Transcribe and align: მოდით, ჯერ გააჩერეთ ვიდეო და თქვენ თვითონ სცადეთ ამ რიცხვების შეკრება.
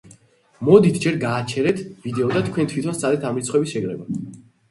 მოდით, 0.69 0.95
ჯერ 1.01 1.17
გააჩერეთ 1.23 1.83
ვიდეო 2.07 2.31
და 2.37 2.43
თქვენ 2.49 2.71
თვითონ 2.73 2.97
სცადეთ 3.01 3.27
ამ 3.33 3.37
რიცხვების 3.41 3.75
შეკრება. 3.77 4.19